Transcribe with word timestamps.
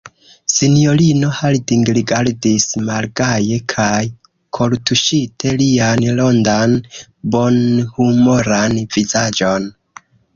Sinjorino 0.51 1.27
Harding 1.39 1.83
rigardis 1.97 2.63
malgaje 2.87 3.59
kaj 3.73 3.99
kortuŝite 4.59 5.53
lian 5.63 6.01
rondan, 6.21 6.73
bonhumoran 7.37 8.81
vizaĝon. 8.97 9.69